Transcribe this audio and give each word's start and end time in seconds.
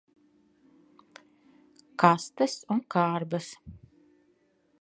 Kastes 2.05 2.57
un 2.77 2.83
kārbas. 2.97 3.55